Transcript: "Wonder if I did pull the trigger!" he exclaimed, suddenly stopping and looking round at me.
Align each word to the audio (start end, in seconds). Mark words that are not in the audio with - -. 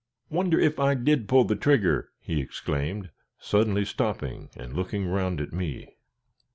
"Wonder 0.31 0.59
if 0.59 0.79
I 0.79 0.95
did 0.95 1.27
pull 1.27 1.43
the 1.43 1.55
trigger!" 1.55 2.09
he 2.19 2.41
exclaimed, 2.41 3.11
suddenly 3.37 3.85
stopping 3.85 4.49
and 4.57 4.73
looking 4.73 5.05
round 5.05 5.39
at 5.39 5.53
me. 5.53 5.95